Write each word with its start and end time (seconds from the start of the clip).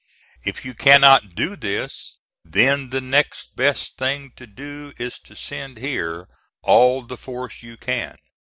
If 0.43 0.65
you 0.65 0.73
cannot 0.73 1.35
do 1.35 1.55
this, 1.55 2.17
then 2.43 2.89
the 2.89 3.01
next 3.01 3.55
best 3.55 3.99
thing 3.99 4.31
to 4.35 4.47
do 4.47 4.93
is 4.97 5.19
to 5.19 5.35
send 5.35 5.77
here 5.77 6.27
all 6.63 7.03
the 7.03 7.17
force 7.17 7.61
you 7.61 7.77
can. 7.77 8.17